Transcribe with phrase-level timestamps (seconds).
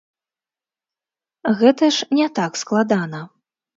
[1.59, 3.21] Гэта ж не так складана.